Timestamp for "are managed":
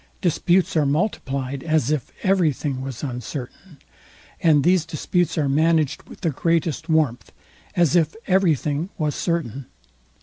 5.37-6.01